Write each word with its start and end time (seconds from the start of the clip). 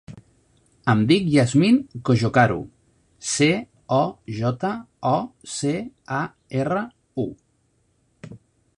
Em 0.93 1.01
dic 1.11 1.27
Yasmine 1.33 1.99
Cojocaru: 2.09 2.57
ce, 3.33 3.51
o, 3.99 4.01
jota, 4.41 4.73
o, 5.13 5.15
ce, 5.57 5.77
a, 6.23 6.27
erra, 6.65 6.85
u. 7.29 7.33